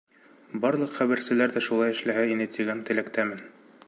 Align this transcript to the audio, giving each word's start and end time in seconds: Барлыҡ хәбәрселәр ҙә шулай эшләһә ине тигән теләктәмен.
Барлыҡ 0.63 0.95
хәбәрселәр 1.01 1.53
ҙә 1.57 1.63
шулай 1.67 1.95
эшләһә 1.97 2.25
ине 2.37 2.49
тигән 2.57 2.85
теләктәмен. 2.89 3.45